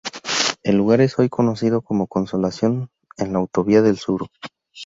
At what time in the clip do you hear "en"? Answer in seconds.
3.19-3.33